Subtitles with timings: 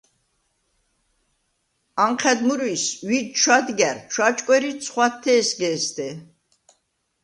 [2.03, 6.07] ანჴა̈დ მურვის, ვიჯ ჩვადგა̈რ, ჩვაჭკვერ ი ცხვადთე̄სგ’ე̄სდე.